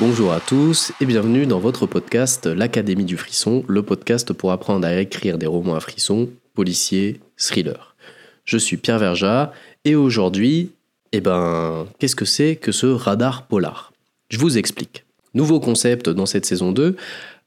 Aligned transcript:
Bonjour 0.00 0.32
à 0.32 0.38
tous 0.38 0.92
et 1.00 1.06
bienvenue 1.06 1.44
dans 1.44 1.58
votre 1.58 1.88
podcast 1.88 2.46
L'Académie 2.46 3.04
du 3.04 3.16
Frisson, 3.16 3.64
le 3.66 3.82
podcast 3.82 4.32
pour 4.32 4.52
apprendre 4.52 4.86
à 4.86 4.94
écrire 5.00 5.38
des 5.38 5.48
romans 5.48 5.74
à 5.74 5.80
frisson, 5.80 6.28
policiers, 6.54 7.18
thrillers. 7.36 7.96
Je 8.44 8.58
suis 8.58 8.76
Pierre 8.76 9.00
Verja 9.00 9.52
et 9.84 9.96
aujourd'hui, 9.96 10.70
eh 11.10 11.20
ben, 11.20 11.88
qu'est-ce 11.98 12.14
que 12.14 12.24
c'est 12.24 12.54
que 12.54 12.70
ce 12.70 12.86
radar 12.86 13.48
polar? 13.48 13.92
Je 14.30 14.38
vous 14.38 14.56
explique. 14.56 15.04
Nouveau 15.34 15.58
concept 15.58 16.08
dans 16.08 16.26
cette 16.26 16.46
saison 16.46 16.70
2. 16.70 16.94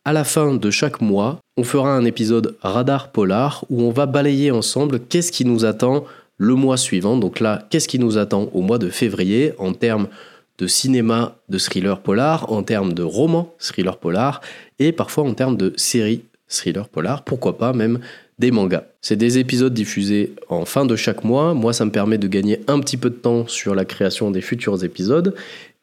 À 0.04 0.12
la 0.12 0.26
fin 0.26 0.54
de 0.54 0.72
chaque 0.72 0.99
mois, 0.99 1.40
on 1.55 1.63
fera 1.63 1.95
un 1.95 2.04
épisode 2.04 2.58
radar 2.62 3.13
polar 3.13 3.63
où 3.70 3.81
on 3.81 3.91
va 3.91 4.08
balayer 4.08 4.52
ensemble 4.52 4.99
qu'est-ce 4.99 5.31
qui 5.31 5.45
nous 5.45 5.63
attend 5.63 6.04
le 6.36 6.55
mois 6.55 6.76
suivant. 6.76 7.16
Donc 7.16 7.40
là, 7.40 7.66
qu'est-ce 7.70 7.88
qui 7.88 7.98
nous 7.98 8.18
attend 8.18 8.49
au 8.52 8.59
mois 8.59 8.77
de 8.77 8.90
février 8.90 9.54
en 9.58 9.72
termes 9.72 10.09
de 10.58 10.68
cinéma 10.68 11.38
de 11.50 11.58
thriller 11.58 12.02
polar, 12.02 12.52
en 12.52 12.64
termes 12.64 12.94
de 12.94 13.04
roman 13.04 13.54
thriller 13.59 13.98
polar, 13.98 14.42
et 14.80 14.92
parfois 14.92 15.23
en 15.23 15.34
termes 15.34 15.58
de 15.58 15.73
série 15.76 16.23
thriller 16.48 16.90
polar, 16.90 17.23
pourquoi 17.23 17.58
pas 17.58 17.73
même 17.73 18.00
des 18.40 18.52
mangas. 18.52 18.84
C'est 19.02 19.16
des 19.16 19.38
épisodes 19.38 19.73
diffusés 19.73 20.34
en 20.50 20.66
fin 20.66 20.86
de 20.86 20.95
chaque 20.95 21.23
mois. 21.23 21.54
Moi, 21.54 21.73
ça 21.73 21.86
me 21.86 21.92
permet 21.92 22.18
de 22.18 22.28
gagner 22.28 22.59
un 22.68 22.80
petit 22.80 22.98
peu 22.98 23.09
de 23.09 23.16
temps 23.16 23.48
sur 23.48 23.76
la 23.76 23.86
création 23.86 24.32
des 24.32 24.42
futurs 24.42 24.84
épisodes. 24.84 25.36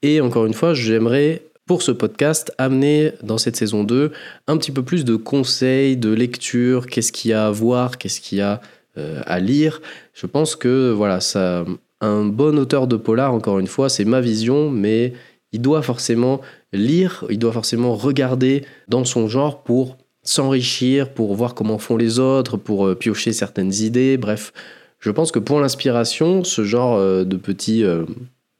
Et 0.03 0.21
encore 0.21 0.47
une 0.47 0.55
fois, 0.55 0.75
j'aimerais 0.75 1.43
pour 1.67 1.83
ce 1.83 1.93
podcast 1.93 2.53
amener 2.59 3.13
dans 3.23 3.39
cette 3.39 3.57
saison 3.57 3.85
2 3.85 4.11
un 4.47 4.57
petit 4.57 4.73
peu 4.73 4.83
plus 4.83 5.05
de 5.05 5.17
conseils, 5.17 5.97
de 5.97 6.11
lecture, 6.11 6.87
qu'est-ce 6.87 7.13
qu'il 7.13 7.31
y 7.31 7.35
a 7.35 7.47
à 7.47 7.51
voir, 7.51 7.99
qu'est-ce 7.99 8.21
qu'il 8.21 8.39
y 8.39 8.41
a 8.41 8.61
euh, 8.97 9.21
à 9.27 9.39
lire. 9.39 9.81
Je 10.15 10.27
pense 10.27 10.57
que 10.57 10.91
voilà, 10.91 11.21
ça 11.21 11.65
un 12.01 12.25
bon 12.25 12.59
auteur 12.59 12.87
de 12.87 12.97
polar, 12.97 13.35
encore 13.35 13.59
une 13.59 13.67
fois, 13.67 13.89
c'est 13.89 14.05
ma 14.05 14.21
vision, 14.21 14.71
mais 14.71 15.13
il 15.53 15.61
doit 15.61 15.83
forcément 15.83 16.41
lire, 16.73 17.25
il 17.31 17.39
doit 17.39 17.53
forcément 17.53 17.95
regarder 17.95 18.65
dans 18.89 19.05
son 19.05 19.29
genre 19.29 19.63
pour 19.63 19.97
s'enrichir, 20.23 21.11
pour 21.11 21.35
voir 21.35 21.55
comment 21.55 21.79
font 21.79 21.97
les 21.97 22.19
autres, 22.19 22.57
pour 22.57 22.87
euh, 22.87 22.95
piocher 22.95 23.33
certaines 23.33 23.73
idées. 23.73 24.17
Bref, 24.19 24.53
je 25.01 25.11
pense 25.11 25.33
que 25.33 25.39
pour 25.39 25.61
l'inspiration, 25.61 26.45
ce 26.45 26.65
genre 26.65 26.97
euh, 26.97 27.25
de 27.25 27.37
petit 27.37 27.83
euh, 27.83 28.05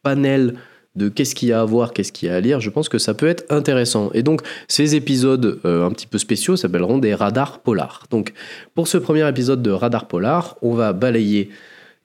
panel 0.03 0.55
de 0.95 1.09
qu'est-ce 1.09 1.35
qu'il 1.35 1.51
y 1.51 1.53
a 1.53 1.61
à 1.61 1.65
voir, 1.65 1.93
qu'est-ce 1.93 2.11
qu'il 2.11 2.29
y 2.29 2.33
a 2.33 2.37
à 2.37 2.41
lire, 2.41 2.61
je 2.61 2.71
pense 2.71 2.89
que 2.89 2.99
ça 2.99 3.15
peut 3.15 3.29
être 3.29 3.45
intéressant. 3.51 4.11
Et 4.15 4.23
donc, 4.23 4.41
ces 4.67 4.97
épisodes 4.97 5.61
un 5.63 5.91
petit 5.91 6.09
peu 6.09 6.19
spéciaux 6.19 6.57
s'appelleront 6.57 6.99
des 6.99 7.15
radars 7.15 7.61
polars. 7.61 8.07
Donc, 8.11 8.33
pour 8.75 8.89
ce 8.89 8.99
premier 8.99 9.29
épisode 9.29 9.63
de 9.63 9.71
radar 9.71 10.09
polar, 10.09 10.57
on 10.61 10.75
va 10.75 10.93
balayer 10.93 11.51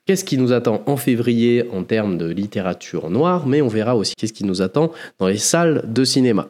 qu'est-ce 0.06 0.24
qui 0.24 0.38
nous 0.38 0.52
attend 0.52 0.82
en 0.86 0.96
février 0.96 1.68
en 1.72 1.82
termes 1.82 2.18
de 2.18 2.26
littérature 2.26 3.10
noire, 3.10 3.46
mais 3.46 3.62
on 3.62 3.68
verra 3.68 3.96
aussi 3.96 4.14
qu'est-ce 4.16 4.32
qui 4.32 4.44
nous 4.44 4.62
attend 4.62 4.92
dans 5.18 5.28
les 5.28 5.38
salles 5.38 5.84
de 5.86 6.04
cinéma. 6.04 6.48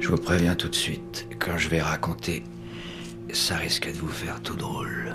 Je 0.00 0.08
vous 0.08 0.16
préviens 0.16 0.54
tout 0.54 0.68
de 0.68 0.74
suite, 0.74 1.26
quand 1.38 1.58
je 1.58 1.68
vais 1.68 1.80
raconter, 1.80 2.42
ça 3.32 3.56
risque 3.56 3.86
de 3.92 3.98
vous 3.98 4.08
faire 4.08 4.40
tout 4.42 4.56
drôle. 4.56 5.14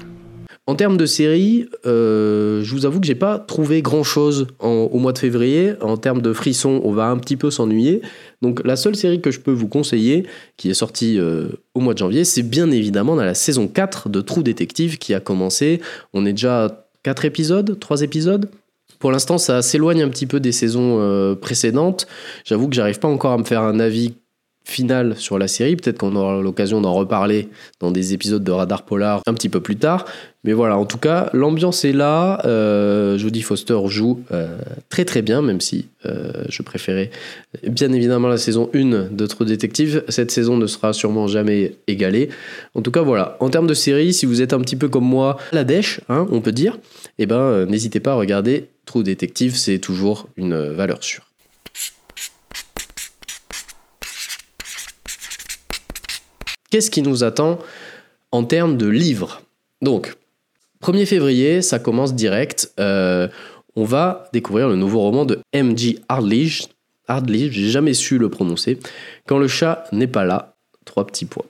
En 0.67 0.73
termes 0.73 0.97
de 0.97 1.05
série, 1.05 1.67
euh, 1.86 2.63
je 2.63 2.71
vous 2.71 2.88
avoue 2.88 2.99
que 2.99 3.05
j'ai 3.05 3.13
pas 3.13 3.38
trouvé 3.38 3.83
grand 3.83 4.02
chose 4.02 4.47
au 4.59 4.97
mois 4.97 5.13
de 5.13 5.19
février. 5.19 5.73
En 5.81 5.95
termes 5.95 6.23
de 6.23 6.33
frissons, 6.33 6.81
on 6.83 6.91
va 6.91 7.05
un 7.05 7.17
petit 7.17 7.38
peu 7.38 7.52
s'ennuyer. 7.52 8.02
Donc 8.41 8.66
la 8.66 8.75
seule 8.75 8.95
série 8.95 9.21
que 9.21 9.30
je 9.30 9.39
peux 9.39 9.52
vous 9.52 9.67
conseiller, 9.67 10.25
qui 10.58 10.71
est 10.71 10.73
sortie 10.73 11.19
euh, 11.19 11.49
au 11.75 11.81
mois 11.81 11.93
de 11.93 11.99
janvier, 11.99 12.23
c'est 12.23 12.41
bien 12.41 12.71
évidemment 12.71 13.16
dans 13.16 13.23
la 13.23 13.36
saison 13.36 13.67
4 13.67 14.09
de 14.09 14.21
Trou 14.21 14.41
Détective 14.41 14.97
qui 14.97 15.13
a 15.13 15.19
commencé. 15.19 15.81
On 16.13 16.25
est 16.25 16.33
déjà 16.33 16.84
4 17.06 17.25
épisodes, 17.25 17.80
3 17.80 18.02
épisodes. 18.02 18.50
Pour 18.98 19.11
l'instant, 19.11 19.38
ça 19.38 19.61
s'éloigne 19.61 20.02
un 20.02 20.10
petit 20.10 20.26
peu 20.26 20.39
des 20.39 20.52
saisons 20.52 20.98
euh, 20.99 21.36
précédentes. 21.36 22.08
J'avoue 22.45 22.67
que 22.67 22.76
j'arrive 22.76 22.98
pas 22.98 23.08
encore 23.08 23.33
à 23.33 23.38
me 23.38 23.43
faire 23.43 23.61
un 23.61 23.80
avis 23.80 24.16
final 24.65 25.15
sur 25.15 25.37
la 25.37 25.48
série. 25.48 25.76
Peut-être 25.76 25.99
qu'on 25.99 26.15
aura 26.15 26.42
l'occasion 26.42 26.81
d'en 26.81 26.93
reparler 26.93 27.49
dans 27.80 27.92
des 27.92 28.14
épisodes 28.14 28.43
de 28.43 28.52
Radar 28.52 28.83
Polar 28.83 29.21
un 29.26 29.33
petit 29.33 29.48
peu 29.49 29.61
plus 29.61 29.77
tard. 29.77 30.05
Mais 30.43 30.53
voilà, 30.53 30.77
en 30.77 30.86
tout 30.86 30.98
cas, 30.98 31.30
l'ambiance 31.33 31.86
est 31.86 31.93
là. 31.93 32.39
Euh, 32.45 33.17
Jodie 33.17 33.42
Foster 33.42 33.77
joue 33.87 34.21
euh, 34.31 34.58
très 34.89 35.05
très 35.05 35.21
bien, 35.21 35.42
même 35.42 35.61
si 35.61 35.87
euh, 36.05 36.43
je 36.49 36.61
préférais 36.61 37.09
bien 37.64 37.92
évidemment 37.92 38.27
la 38.27 38.37
saison 38.37 38.70
1 38.73 39.09
de 39.11 39.25
True 39.25 39.45
Detective. 39.45 40.04
Cette 40.08 40.30
saison 40.30 40.58
ne 40.58 40.67
sera 40.67 40.93
sûrement 40.93 41.27
jamais 41.27 41.75
égalée. 41.87 42.30
En 42.75 42.81
tout 42.81 42.92
cas, 42.92 43.02
voilà. 43.02 43.37
En 43.39 43.49
termes 43.49 43.67
de 43.67 43.73
série, 43.73 44.14
si 44.14 44.25
vous 44.25 44.42
êtes 44.42 44.54
un 44.54 44.59
petit 44.59 44.75
peu 44.75 44.87
comme 44.87 45.05
moi, 45.05 45.37
la 45.52 45.64
dèche, 45.64 46.02
hein, 46.09 46.27
on 46.31 46.42
peut 46.42 46.52
dire, 46.52 46.77
eh 47.17 47.25
ben, 47.25 47.65
n'hésitez 47.65 47.99
pas 47.99 48.11
à 48.11 48.15
regarder 48.15 48.67
True 48.86 49.04
Detective, 49.04 49.55
c'est 49.55 49.80
toujours 49.80 50.27
une 50.37 50.55
valeur 50.55 51.04
sûre. 51.04 51.23
Qu'est-ce 56.75 56.91
qui 56.91 57.02
nous 57.02 57.23
attend 57.23 57.59
en 58.33 58.43
termes 58.43 58.75
de 58.75 58.86
livres 58.86 59.43
Donc, 59.81 60.17
1er 60.83 61.05
février, 61.05 61.61
ça 61.61 61.80
commence 61.80 62.13
direct. 62.13 62.73
Euh, 62.81 63.30
on 63.77 63.86
va 63.86 64.27
découvrir 64.33 64.67
le 64.67 64.75
nouveau 64.75 64.99
roman 64.99 65.23
de 65.23 65.39
M.G. 65.53 65.99
Hardledge. 66.09 66.63
Hardledge, 67.08 67.53
j'ai 67.53 67.69
jamais 67.69 67.93
su 67.93 68.17
le 68.17 68.27
prononcer. 68.27 68.77
Quand 69.25 69.37
le 69.37 69.47
chat 69.47 69.86
n'est 69.93 70.08
pas 70.08 70.25
là, 70.25 70.58
trois 70.83 71.08
petits 71.08 71.23
points. 71.23 71.45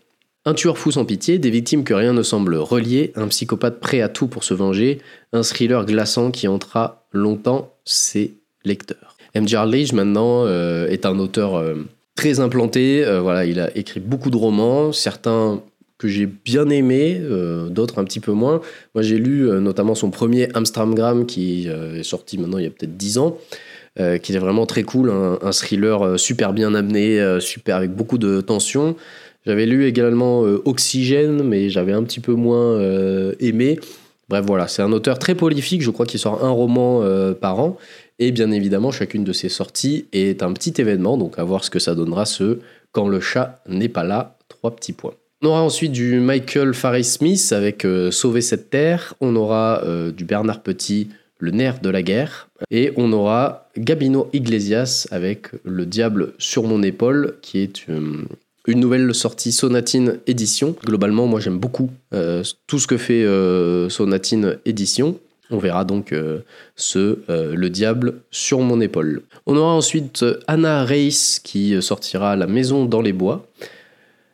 Un 0.45 0.53
tueur 0.53 0.77
fou 0.77 0.91
sans 0.91 1.05
pitié, 1.05 1.39
des 1.39 1.49
victimes 1.49 1.83
que 1.83 1.95
rien 1.95 2.13
ne 2.13 2.21
semble 2.21 2.53
relier, 2.57 3.11
un 3.15 3.27
psychopathe 3.27 3.79
prêt 3.79 4.01
à 4.01 4.09
tout 4.09 4.27
pour 4.27 4.43
se 4.43 4.53
venger, 4.53 5.01
un 5.33 5.41
thriller 5.41 5.87
glaçant 5.87 6.29
qui 6.29 6.47
entra 6.47 7.07
longtemps 7.11 7.73
ses 7.83 8.35
lecteurs. 8.63 9.17
M.G. 9.33 9.57
Hardledge 9.57 9.91
maintenant 9.91 10.45
euh, 10.45 10.87
est 10.87 11.07
un 11.07 11.17
auteur 11.17 11.55
euh, 11.55 11.83
très 12.15 12.39
implanté. 12.39 13.05
Euh, 13.05 13.21
voilà, 13.21 13.45
il 13.45 13.59
a 13.59 13.75
écrit 13.77 13.99
beaucoup 13.99 14.31
de 14.31 14.37
romans, 14.37 14.91
certains 14.91 15.61
que 15.97 16.07
j'ai 16.07 16.25
bien 16.25 16.69
aimés, 16.69 17.17
euh, 17.21 17.69
d'autres 17.69 17.99
un 17.99 18.03
petit 18.03 18.19
peu 18.19 18.31
moins. 18.31 18.61
Moi, 18.95 19.01
j'ai 19.01 19.17
lu 19.17 19.49
euh, 19.49 19.59
notamment 19.59 19.95
son 19.95 20.11
premier 20.11 20.49
Amstramgram 20.53 21.25
qui 21.25 21.67
est 21.67 22.03
sorti 22.03 22.37
maintenant 22.37 22.57
il 22.57 22.63
y 22.63 22.67
a 22.67 22.71
peut-être 22.71 22.97
10 22.97 23.17
ans. 23.19 23.37
qui 24.21 24.33
est 24.33 24.39
vraiment 24.39 24.65
très 24.65 24.83
cool, 24.83 25.09
un, 25.09 25.51
thriller 25.51 26.19
super 26.19 26.51
bien 26.51 26.75
amené, 26.75 27.37
super 27.39 27.77
avec 27.77 27.91
beaucoup 27.91 28.17
de 28.17 28.41
tension. 28.41 28.97
J'avais 29.45 29.65
lu 29.65 29.85
également 29.85 30.41
Oxygène, 30.41 31.43
mais 31.43 31.69
j'avais 31.69 31.93
un 31.93 32.03
petit 32.03 32.19
peu 32.19 32.33
moins 32.33 32.77
aimé. 33.39 33.79
Bref, 34.29 34.43
voilà, 34.45 34.67
c'est 34.67 34.81
un 34.81 34.91
auteur 34.91 35.19
très 35.19 35.35
prolifique, 35.35 35.81
je 35.81 35.91
crois 35.91 36.05
qu'il 36.05 36.19
sort 36.19 36.43
un 36.43 36.49
roman 36.49 37.03
par 37.39 37.59
an. 37.59 37.77
Et 38.17 38.31
bien 38.31 38.51
évidemment, 38.51 38.91
chacune 38.91 39.23
de 39.23 39.33
ces 39.33 39.49
sorties 39.49 40.07
est 40.13 40.41
un 40.41 40.51
petit 40.53 40.73
événement, 40.81 41.17
donc 41.17 41.37
à 41.37 41.43
voir 41.43 41.63
ce 41.63 41.69
que 41.69 41.79
ça 41.79 41.93
donnera 41.93 42.25
ce 42.25 42.59
Quand 42.91 43.07
le 43.07 43.19
chat 43.19 43.61
n'est 43.67 43.89
pas 43.89 44.03
là, 44.03 44.37
trois 44.47 44.75
petits 44.75 44.93
points. 44.93 45.13
On 45.41 45.49
aura 45.49 45.61
ensuite 45.61 45.91
du 45.91 46.19
Michael 46.19 46.73
Farris 46.73 47.03
Smith 47.03 47.51
avec 47.51 47.85
euh, 47.85 48.09
Sauver 48.09 48.41
cette 48.41 48.69
terre. 48.69 49.13
On 49.19 49.35
aura 49.35 49.83
euh, 49.83 50.11
du 50.11 50.23
Bernard 50.23 50.61
Petit, 50.61 51.09
Le 51.37 51.51
nerf 51.51 51.81
de 51.81 51.89
la 51.89 52.01
guerre. 52.01 52.49
Et 52.71 52.93
on 52.95 53.11
aura 53.11 53.69
Gabino 53.77 54.29
Iglesias 54.33 55.07
avec 55.11 55.49
Le 55.63 55.85
diable 55.85 56.33
sur 56.39 56.63
mon 56.63 56.81
épaule, 56.81 57.37
qui 57.41 57.59
est 57.59 57.87
euh, 57.89 58.23
une 58.67 58.79
nouvelle 58.79 59.13
sortie 59.13 59.51
Sonatine 59.51 60.19
Édition. 60.27 60.75
Globalement, 60.85 61.27
moi 61.27 61.39
j'aime 61.39 61.59
beaucoup 61.59 61.89
tout 62.67 62.79
ce 62.79 62.87
que 62.87 62.97
fait 62.97 63.25
Sonatine 63.89 64.57
Édition. 64.65 65.19
On 65.51 65.57
verra 65.57 65.85
donc 65.85 66.11
euh, 66.11 66.39
ce 66.75 67.19
euh, 67.29 67.55
Le 67.55 67.69
diable 67.69 68.15
sur 68.31 68.59
mon 68.59 68.81
épaule. 68.81 69.23
On 69.45 69.55
aura 69.55 69.73
ensuite 69.73 70.23
euh, 70.23 70.39
Anna 70.47 70.83
Reis 70.83 71.39
qui 71.43 71.81
sortira 71.81 72.35
La 72.35 72.47
maison 72.47 72.85
dans 72.85 73.01
les 73.01 73.13
bois. 73.13 73.45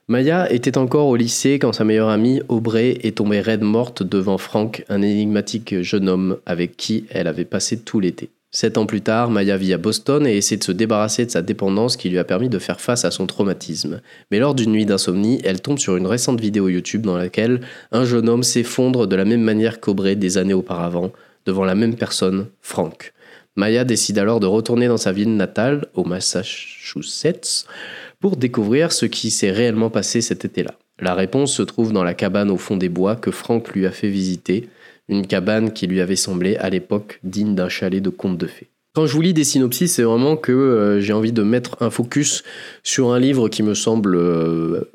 Maya 0.08 0.52
était 0.52 0.78
encore 0.78 1.08
au 1.08 1.16
lycée 1.16 1.60
quand 1.60 1.74
sa 1.74 1.84
meilleure 1.84 2.10
amie 2.10 2.42
Aubrey 2.50 2.98
est 3.04 3.18
tombée 3.18 3.40
raide 3.40 3.62
morte 3.62 4.04
devant 4.04 4.38
Frank, 4.38 4.84
un 4.90 5.02
énigmatique 5.02 5.82
jeune 5.82 6.10
homme 6.10 6.38
avec 6.46 6.76
qui 6.76 7.06
elle 7.10 7.28
avait 7.28 7.46
passé 7.46 7.80
tout 7.80 8.00
l'été. 8.00 8.30
Sept 8.54 8.78
ans 8.78 8.86
plus 8.86 9.00
tard, 9.00 9.30
Maya 9.30 9.56
vit 9.56 9.72
à 9.72 9.78
Boston 9.78 10.28
et 10.28 10.36
essaie 10.36 10.58
de 10.58 10.64
se 10.64 10.74
débarrasser 10.74 11.26
de 11.26 11.32
sa 11.32 11.42
dépendance 11.42 11.96
qui 11.96 12.10
lui 12.10 12.20
a 12.20 12.26
permis 12.26 12.50
de 12.50 12.60
faire 12.60 12.82
face 12.82 13.06
à 13.06 13.12
son 13.12 13.26
traumatisme. 13.26 14.02
Mais 14.30 14.40
lors 14.40 14.56
d'une 14.56 14.74
nuit 14.74 14.86
d'insomnie, 14.86 15.40
elle 15.46 15.62
tombe 15.62 15.80
sur 15.80 15.96
une 15.96 16.06
récente 16.06 16.42
vidéo 16.42 16.68
YouTube 16.68 17.04
dans 17.04 17.16
laquelle 17.16 17.62
un 17.94 18.04
jeune 18.04 18.28
homme 18.28 18.44
s'effondre 18.44 19.08
de 19.08 19.16
la 19.16 19.24
même 19.24 19.42
manière 19.42 19.80
qu'Aubrey 19.80 20.18
des 20.18 20.38
années 20.38 20.54
auparavant, 20.54 21.14
devant 21.46 21.64
la 21.64 21.76
même 21.76 21.96
personne, 21.96 22.48
Frank. 22.62 23.14
Maya 23.56 23.86
décide 23.86 24.20
alors 24.20 24.42
de 24.42 24.48
retourner 24.48 24.90
dans 24.90 24.98
sa 24.98 25.14
ville 25.14 25.36
natale, 25.36 25.86
au 25.94 26.04
Massachusetts, 26.04 27.66
pour 28.20 28.36
découvrir 28.36 28.92
ce 28.92 29.06
qui 29.06 29.32
s'est 29.32 29.52
réellement 29.52 29.90
passé 29.90 30.20
cet 30.20 30.44
été-là. 30.44 30.76
La 31.00 31.14
réponse 31.14 31.54
se 31.54 31.64
trouve 31.64 31.94
dans 31.94 32.04
la 32.04 32.14
cabane 32.14 32.52
au 32.52 32.58
fond 32.58 32.76
des 32.76 32.90
bois 32.90 33.16
que 33.16 33.32
Frank 33.32 33.70
lui 33.74 33.86
a 33.86 33.92
fait 33.92 34.10
visiter, 34.10 34.70
une 35.12 35.28
cabane 35.28 35.74
qui 35.74 35.86
lui 35.86 36.02
avait 36.02 36.16
semblé 36.16 36.56
à 36.56 36.70
l'époque 36.70 37.20
digne 37.24 37.54
d'un 37.54 37.70
chalet 37.70 38.02
de 38.02 38.10
conte 38.10 38.38
de 38.38 38.48
fées. 38.48 38.70
Quand 38.94 39.06
je 39.06 39.14
vous 39.14 39.22
lis 39.22 39.34
des 39.34 39.44
synopsis, 39.44 39.94
c'est 39.94 40.04
vraiment 40.04 40.36
que 40.36 40.52
euh, 40.52 41.00
j'ai 41.00 41.14
envie 41.14 41.32
de 41.32 41.44
mettre 41.44 41.78
un 41.80 41.90
focus 41.90 42.44
sur 42.84 43.14
un 43.14 43.20
livre 43.20 43.48
qui 43.48 43.64
me 43.64 43.74
semble, 43.74 44.16
euh, 44.16 44.92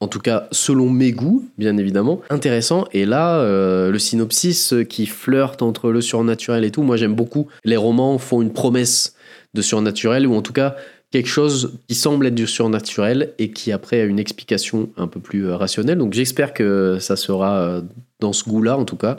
en 0.00 0.08
tout 0.08 0.20
cas 0.20 0.48
selon 0.52 0.88
mes 0.88 1.12
goûts, 1.12 1.46
bien 1.58 1.76
évidemment, 1.76 2.22
intéressant. 2.30 2.86
Et 2.92 3.04
là, 3.04 3.40
euh, 3.40 3.90
le 3.90 3.98
synopsis 3.98 4.74
qui 4.88 5.06
flirte 5.06 5.60
entre 5.60 5.90
le 5.90 6.00
surnaturel 6.00 6.64
et 6.64 6.70
tout, 6.70 6.82
moi 6.82 6.96
j'aime 6.96 7.14
beaucoup. 7.14 7.48
Les 7.64 7.76
romans 7.76 8.16
font 8.16 8.40
une 8.40 8.54
promesse 8.54 9.16
de 9.52 9.60
surnaturel, 9.60 10.26
ou 10.26 10.34
en 10.34 10.42
tout 10.42 10.54
cas 10.54 10.76
quelque 11.10 11.28
chose 11.28 11.78
qui 11.88 11.94
semble 11.94 12.26
être 12.26 12.34
du 12.34 12.46
surnaturel 12.46 13.32
et 13.38 13.50
qui 13.50 13.70
après 13.70 14.00
a 14.00 14.04
une 14.04 14.18
explication 14.18 14.88
un 14.96 15.08
peu 15.08 15.20
plus 15.20 15.50
rationnelle. 15.50 15.98
Donc 15.98 16.14
j'espère 16.14 16.54
que 16.54 16.98
ça 17.00 17.16
sera 17.16 17.82
dans 18.20 18.32
ce 18.32 18.44
goût-là 18.44 18.76
en 18.78 18.84
tout 18.84 18.96
cas. 18.96 19.18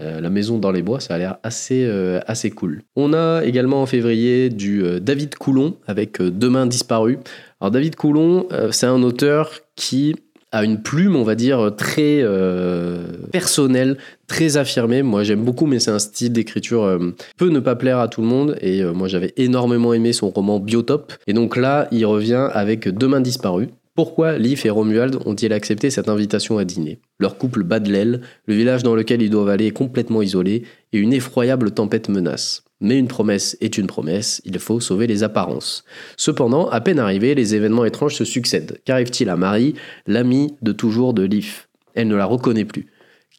Euh, 0.00 0.20
la 0.20 0.30
maison 0.30 0.58
dans 0.58 0.72
les 0.72 0.82
bois, 0.82 1.00
ça 1.00 1.14
a 1.14 1.18
l'air 1.18 1.36
assez, 1.42 1.88
assez 2.26 2.50
cool. 2.50 2.82
On 2.96 3.12
a 3.12 3.42
également 3.44 3.82
en 3.82 3.86
février 3.86 4.50
du 4.50 4.82
David 5.00 5.36
Coulon 5.36 5.76
avec 5.86 6.20
Demain 6.20 6.66
disparu. 6.66 7.18
Alors 7.60 7.70
David 7.70 7.96
Coulon, 7.96 8.48
c'est 8.70 8.86
un 8.86 9.02
auteur 9.02 9.52
qui 9.76 10.16
a 10.54 10.64
une 10.64 10.80
plume, 10.80 11.16
on 11.16 11.24
va 11.24 11.34
dire, 11.34 11.72
très 11.76 12.20
euh, 12.22 13.02
personnelle, 13.32 13.98
très 14.28 14.56
affirmée. 14.56 15.02
Moi, 15.02 15.24
j'aime 15.24 15.42
beaucoup, 15.42 15.66
mais 15.66 15.80
c'est 15.80 15.90
un 15.90 15.98
style 15.98 16.32
d'écriture 16.32 16.84
euh, 16.84 17.12
peut 17.36 17.48
ne 17.48 17.58
pas 17.58 17.74
plaire 17.74 17.98
à 17.98 18.06
tout 18.06 18.20
le 18.20 18.28
monde. 18.28 18.56
Et 18.60 18.80
euh, 18.80 18.92
moi, 18.92 19.08
j'avais 19.08 19.32
énormément 19.36 19.92
aimé 19.92 20.12
son 20.12 20.30
roman 20.30 20.60
Biotop. 20.60 21.12
Et 21.26 21.32
donc 21.32 21.56
là, 21.56 21.88
il 21.90 22.06
revient 22.06 22.48
avec 22.52 22.88
Demain 22.88 23.20
disparu. 23.20 23.70
Pourquoi 23.94 24.38
Leaf 24.38 24.66
et 24.66 24.70
Romuald 24.70 25.20
ont-ils 25.24 25.52
accepté 25.52 25.88
cette 25.88 26.08
invitation 26.08 26.58
à 26.58 26.64
dîner? 26.64 26.98
Leur 27.20 27.38
couple 27.38 27.62
bat 27.62 27.78
de 27.78 27.92
l'aile, 27.92 28.22
le 28.46 28.54
village 28.54 28.82
dans 28.82 28.96
lequel 28.96 29.22
ils 29.22 29.30
doivent 29.30 29.50
aller 29.50 29.66
est 29.66 29.70
complètement 29.70 30.20
isolé 30.20 30.64
et 30.92 30.98
une 30.98 31.12
effroyable 31.12 31.70
tempête 31.70 32.08
menace. 32.08 32.64
Mais 32.80 32.98
une 32.98 33.06
promesse 33.06 33.56
est 33.60 33.78
une 33.78 33.86
promesse, 33.86 34.42
il 34.44 34.58
faut 34.58 34.80
sauver 34.80 35.06
les 35.06 35.22
apparences. 35.22 35.84
Cependant, 36.16 36.68
à 36.70 36.80
peine 36.80 36.98
arrivé, 36.98 37.36
les 37.36 37.54
événements 37.54 37.84
étranges 37.84 38.16
se 38.16 38.24
succèdent. 38.24 38.80
Qu'arrive-t-il 38.84 39.30
à 39.30 39.36
Marie, 39.36 39.74
l'amie 40.08 40.56
de 40.60 40.72
toujours 40.72 41.14
de 41.14 41.22
Leaf 41.22 41.68
Elle 41.94 42.08
ne 42.08 42.16
la 42.16 42.26
reconnaît 42.26 42.64
plus. 42.64 42.88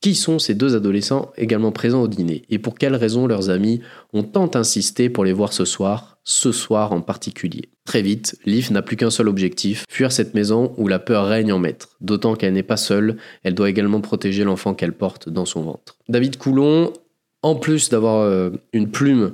Qui 0.05 0.13
sont 0.13 0.37
ces 0.37 0.53
deux 0.53 0.75
adolescents 0.75 1.31
également 1.35 1.71
présents 1.71 2.03
au 2.03 2.07
dîner 2.07 2.43
Et 2.51 2.59
pour 2.59 2.77
quelles 2.77 2.95
raisons 2.95 3.25
leurs 3.25 3.49
amis 3.49 3.81
ont 4.13 4.21
tant 4.21 4.51
insisté 4.53 5.09
pour 5.09 5.25
les 5.25 5.33
voir 5.33 5.51
ce 5.51 5.65
soir, 5.65 6.19
ce 6.23 6.51
soir 6.51 6.91
en 6.91 7.01
particulier 7.01 7.69
Très 7.85 8.03
vite, 8.03 8.37
Leaf 8.45 8.69
n'a 8.69 8.83
plus 8.83 8.97
qu'un 8.97 9.09
seul 9.09 9.27
objectif, 9.27 9.83
fuir 9.89 10.11
cette 10.11 10.35
maison 10.35 10.75
où 10.77 10.87
la 10.87 10.99
peur 10.99 11.25
règne 11.25 11.51
en 11.51 11.57
maître. 11.57 11.95
D'autant 12.01 12.35
qu'elle 12.35 12.53
n'est 12.53 12.61
pas 12.61 12.77
seule, 12.77 13.17
elle 13.41 13.55
doit 13.55 13.67
également 13.67 13.99
protéger 13.99 14.43
l'enfant 14.43 14.75
qu'elle 14.75 14.93
porte 14.93 15.27
dans 15.27 15.45
son 15.45 15.63
ventre. 15.63 15.97
David 16.07 16.37
Coulon 16.37 16.93
en 17.41 17.55
plus 17.55 17.89
d'avoir 17.89 18.21
euh, 18.21 18.51
une 18.73 18.91
plume 18.91 19.33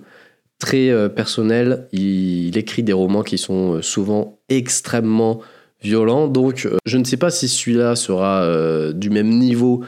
très 0.58 0.90
euh, 0.90 1.10
personnelle, 1.10 1.90
il, 1.92 2.58
écrit 2.58 2.84
des 2.84 2.94
romans 2.94 3.24
qui 3.24 3.38
sont 3.38 3.74
euh, 3.74 3.82
souvent 3.82 4.40
extrêmement 4.48 5.42
violents. 5.84 6.30
Donc 6.30 6.66
je 6.86 6.98
ne 6.98 7.04
sais 7.04 7.18
pas 7.18 7.30
si 7.30 7.50
celui-là 7.50 7.98
sera 7.98 8.94
du 8.94 9.10
même 9.10 9.28
niveau 9.30 9.84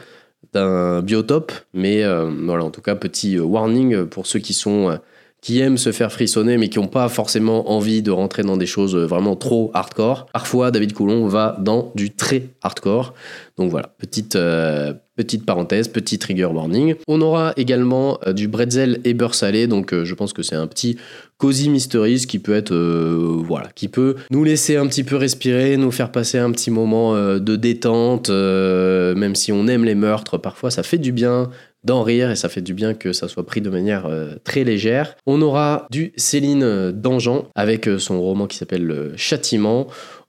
d'un 0.54 1.02
biotope, 1.02 1.52
mais 1.74 2.02
voilà, 2.44 2.64
en 2.64 2.70
tout 2.70 2.80
cas, 2.80 2.94
petit 2.94 3.38
warning 3.38 4.06
pour 4.06 4.26
ceux 4.26 4.38
qui 4.38 4.54
sont 4.54 4.98
qui 5.44 5.60
aiment 5.60 5.76
se 5.76 5.92
faire 5.92 6.10
frissonner 6.10 6.56
mais 6.56 6.70
qui 6.70 6.78
n'ont 6.78 6.88
pas 6.88 7.10
forcément 7.10 7.70
envie 7.70 8.00
de 8.00 8.10
rentrer 8.10 8.42
dans 8.42 8.56
des 8.56 8.64
choses 8.64 8.96
vraiment 8.96 9.36
trop 9.36 9.70
hardcore. 9.74 10.24
Parfois, 10.32 10.70
David 10.70 10.94
Coulon 10.94 11.28
va 11.28 11.58
dans 11.60 11.92
du 11.94 12.10
très 12.14 12.48
hardcore. 12.62 13.12
Donc 13.58 13.70
voilà, 13.70 13.94
petite, 13.98 14.36
euh, 14.36 14.94
petite 15.16 15.44
parenthèse, 15.44 15.88
petit 15.88 16.18
trigger 16.18 16.46
warning. 16.46 16.94
On 17.06 17.20
aura 17.20 17.52
également 17.58 18.18
euh, 18.26 18.32
du 18.32 18.48
bretzel 18.48 19.00
et 19.04 19.12
beurre 19.12 19.34
salé, 19.34 19.66
donc 19.66 19.92
euh, 19.92 20.06
je 20.06 20.14
pense 20.14 20.32
que 20.32 20.42
c'est 20.42 20.56
un 20.56 20.66
petit 20.66 20.96
cozy 21.36 21.68
mysteries 21.68 22.24
qui 22.26 22.38
peut 22.38 22.54
être, 22.54 22.74
voilà, 22.74 23.68
qui 23.74 23.88
peut 23.88 24.14
nous 24.30 24.44
laisser 24.44 24.76
un 24.76 24.86
petit 24.86 25.04
peu 25.04 25.16
respirer, 25.16 25.76
nous 25.76 25.90
faire 25.90 26.10
passer 26.10 26.38
un 26.38 26.52
petit 26.52 26.70
moment 26.70 27.14
de 27.14 27.56
détente, 27.56 28.30
même 28.30 29.34
si 29.34 29.52
on 29.52 29.66
aime 29.66 29.84
les 29.84 29.96
meurtres, 29.96 30.38
parfois 30.38 30.70
ça 30.70 30.84
fait 30.84 30.96
du 30.96 31.10
bien 31.10 31.50
d'en 31.84 32.02
rire 32.02 32.30
et 32.30 32.36
ça 32.36 32.48
fait 32.48 32.62
du 32.62 32.74
bien 32.74 32.94
que 32.94 33.12
ça 33.12 33.28
soit 33.28 33.46
pris 33.46 33.60
de 33.60 33.70
manière 33.70 34.06
euh, 34.06 34.34
très 34.42 34.64
légère. 34.64 35.14
On 35.26 35.40
aura 35.42 35.86
du 35.90 36.12
Céline 36.16 36.90
Dangean 36.92 37.48
avec 37.54 37.86
euh, 37.86 37.98
son 37.98 38.20
roman 38.20 38.46
qui 38.46 38.56
s'appelle 38.56 38.84
Le 38.84 39.12
Châtiment. 39.16 39.86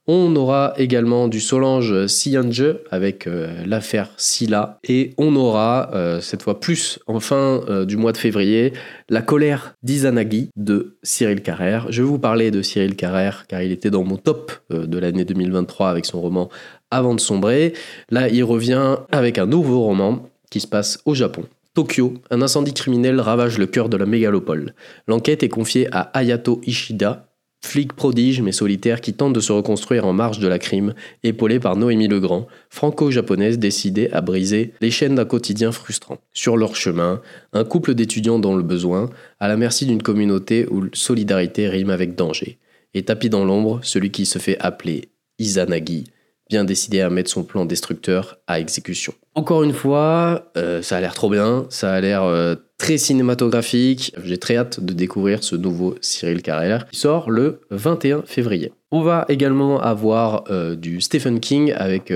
On 0.07 0.36
aura 0.36 0.75
également 0.78 1.28
du 1.28 1.40
Solange 1.40 2.06
Sianje 2.06 2.78
avec 2.92 3.25
euh, 3.25 3.66
l'affaire 3.66 4.12
Silla. 4.18 4.78
Et 4.88 5.13
on 5.18 5.36
aura, 5.36 5.90
cette 6.22 6.44
fois 6.44 6.60
plus 6.60 7.00
en 7.07 7.19
fin 7.19 7.62
du 7.88 7.98
mois 7.98 8.12
de 8.12 8.18
février, 8.18 8.74
La 9.10 9.24
colère 9.24 9.74
d'Izanagi 9.81 10.52
de 10.56 10.98
Cyril 11.02 11.42
Carrère. 11.42 11.88
Je 11.90 12.04
vais 12.04 12.07
vous 12.07 12.19
parler 12.19 12.52
de 12.52 12.62
Cyril 12.62 12.96
Carrère 12.96 13.46
car 13.48 13.63
il 13.63 13.72
était 13.72 13.90
dans 13.90 14.04
mon 14.04 14.18
top 14.18 14.52
de 14.69 15.00
l'année 15.00 15.25
2023 15.25 15.90
avec 15.90 16.06
son 16.06 16.22
roman 16.22 16.50
Avant 16.92 17.16
de 17.16 17.19
sombrer. 17.19 17.74
Là, 18.12 18.30
il 18.30 18.44
revient 18.44 18.98
avec 19.12 19.40
un 19.40 19.48
nouveau 19.48 19.81
roman 19.81 20.30
qui 20.50 20.59
se 20.59 20.68
passe 20.68 21.00
au 21.06 21.13
Japon. 21.13 21.45
Tokyo, 21.74 22.13
un 22.31 22.42
incendie 22.42 22.74
criminel 22.74 23.19
ravage 23.19 23.57
le 23.57 23.68
cœur 23.68 23.89
de 23.89 23.97
la 23.97 24.06
mégalopole. 24.06 24.74
L'enquête 25.07 25.44
est 25.44 25.50
confiée 25.50 25.88
à 25.92 26.01
Ayato 26.18 26.62
Ishida, 26.65 27.27
flic 27.65 27.94
prodige 27.94 28.42
mais 28.42 28.53
solitaire 28.53 29.01
qui 29.01 29.13
tente 29.13 29.33
de 29.33 29.39
se 29.42 29.51
reconstruire 29.51 30.06
en 30.06 30.13
marge 30.13 30.39
de 30.39 30.47
la 30.47 30.59
crime, 30.59 30.94
épaulé 31.24 31.59
par 31.59 31.75
Noémie 31.75 32.07
Legrand, 32.07 32.47
franco-japonaise 32.69 33.59
décidée 33.59 34.09
à 34.12 34.21
briser 34.21 34.74
les 34.80 34.92
chaînes 34.92 35.15
d'un 35.15 35.25
quotidien 35.25 35.74
frustrant. 35.74 36.19
Sur 36.31 36.56
leur 36.56 36.75
chemin, 36.75 37.21
un 37.51 37.65
couple 37.65 37.94
d'étudiants 37.94 38.39
dans 38.39 38.56
le 38.56 38.63
besoin, 38.63 39.09
à 39.42 39.50
la 39.50 39.57
merci 39.57 39.86
d'une 39.86 40.01
communauté 40.01 40.68
où 40.71 40.86
solidarité 40.94 41.68
rime 41.68 41.89
avec 41.89 42.15
danger. 42.15 42.57
Et 42.94 43.03
tapis 43.03 43.30
dans 43.30 43.44
l'ombre, 43.44 43.81
celui 43.83 44.12
qui 44.12 44.25
se 44.25 44.39
fait 44.39 44.57
appeler 44.59 45.09
Izanagi, 45.39 46.06
bien 46.50 46.63
décidé 46.63 47.01
à 47.01 47.09
mettre 47.09 47.30
son 47.30 47.44
plan 47.44 47.65
destructeur 47.65 48.38
à 48.47 48.59
exécution. 48.59 49.13
Encore 49.33 49.63
une 49.63 49.74
fois, 49.74 50.51
euh, 50.57 50.81
ça 50.81 50.97
a 50.97 51.01
l'air 51.01 51.13
trop 51.13 51.30
bien, 51.30 51.65
ça 51.69 51.92
a 51.92 52.00
l'air 52.00 52.24
euh, 52.24 52.56
très 52.77 52.97
cinématographique. 52.97 54.13
J'ai 54.24 54.38
très 54.38 54.56
hâte 54.56 54.80
de 54.80 54.94
découvrir 54.94 55.44
ce 55.44 55.56
nouveau 55.56 55.95
Cyril 56.01 56.42
Carrère 56.42 56.88
qui 56.88 57.00
sort 57.00 57.30
le 57.30 57.62
21 57.71 58.24
février. 58.25 58.71
On 58.92 59.01
va 59.01 59.25
également 59.27 59.81
avoir 59.81 60.45
euh, 60.50 60.75
du 60.75 61.01
Stephen 61.01 61.39
King 61.39 61.74
avec 61.75 62.13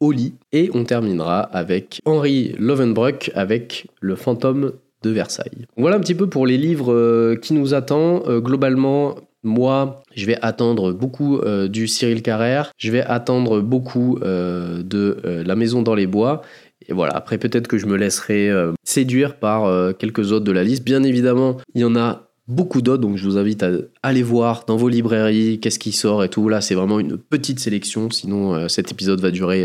Oli 0.00 0.34
et 0.52 0.70
on 0.72 0.84
terminera 0.84 1.40
avec 1.40 2.00
Henry 2.06 2.54
Lovenbrock 2.58 3.30
avec 3.34 3.88
Le 4.00 4.16
fantôme 4.16 4.72
de 5.02 5.10
Versailles. 5.10 5.66
Voilà 5.76 5.96
un 5.96 6.00
petit 6.00 6.14
peu 6.14 6.28
pour 6.28 6.46
les 6.46 6.56
livres 6.56 7.34
qui 7.42 7.54
nous 7.54 7.74
attendent. 7.74 8.40
globalement, 8.40 9.16
moi, 9.42 10.02
je 10.14 10.26
vais 10.26 10.38
attendre 10.42 10.92
beaucoup 10.92 11.38
euh, 11.38 11.68
du 11.68 11.88
Cyril 11.88 12.22
Carrère, 12.22 12.72
je 12.78 12.90
vais 12.90 13.02
attendre 13.02 13.60
beaucoup 13.60 14.18
euh, 14.22 14.82
de 14.82 15.18
euh, 15.24 15.42
La 15.44 15.56
Maison 15.56 15.82
dans 15.82 15.94
les 15.94 16.06
Bois. 16.06 16.42
Et 16.88 16.92
voilà, 16.92 17.14
après 17.14 17.38
peut-être 17.38 17.68
que 17.68 17.78
je 17.78 17.86
me 17.86 17.96
laisserai 17.96 18.50
séduire 18.82 19.36
par 19.36 19.94
quelques 19.98 20.32
autres 20.32 20.44
de 20.44 20.50
la 20.50 20.64
liste. 20.64 20.84
Bien 20.84 21.04
évidemment, 21.04 21.58
il 21.76 21.82
y 21.82 21.84
en 21.84 21.94
a 21.94 22.32
beaucoup 22.48 22.82
d'autres, 22.82 23.02
donc 23.02 23.16
je 23.16 23.24
vous 23.24 23.38
invite 23.38 23.62
à 23.62 23.70
aller 24.02 24.24
voir 24.24 24.64
dans 24.66 24.76
vos 24.76 24.88
librairies 24.88 25.60
qu'est-ce 25.60 25.78
qui 25.78 25.92
sort 25.92 26.24
et 26.24 26.28
tout. 26.28 26.48
Là, 26.48 26.60
c'est 26.60 26.74
vraiment 26.74 26.98
une 26.98 27.18
petite 27.18 27.60
sélection, 27.60 28.10
sinon 28.10 28.68
cet 28.68 28.90
épisode 28.90 29.20
va 29.20 29.30
durer 29.30 29.64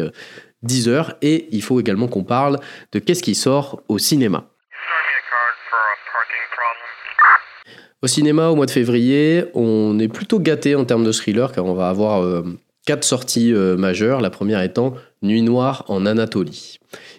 10 0.61 0.89
heures. 0.89 1.15
Et 1.23 1.47
il 1.51 1.63
faut 1.63 1.79
également 1.79 2.07
qu'on 2.07 2.23
parle 2.23 2.59
de 2.91 2.99
qu'est-ce 2.99 3.23
qui 3.23 3.33
sort 3.33 3.81
au 3.87 3.97
cinéma. 3.97 4.51
Au 8.03 8.07
cinéma, 8.07 8.49
au 8.49 8.55
mois 8.55 8.67
de 8.67 8.71
février, 8.71 9.45
on 9.55 9.97
est 9.97 10.07
plutôt 10.07 10.39
gâté 10.39 10.75
en 10.75 10.85
termes 10.85 11.03
de 11.03 11.11
thriller 11.11 11.51
car 11.51 11.65
on 11.65 11.73
va 11.73 11.89
avoir 11.89 12.21
euh, 12.21 12.43
quatre 12.85 13.03
sorties 13.03 13.51
euh, 13.51 13.75
majeures. 13.75 14.21
La 14.21 14.29
première 14.29 14.61
étant 14.61 14.93
Nuit 15.23 15.41
noire 15.41 15.83
en 15.87 16.05
Anatolie. 16.05 16.77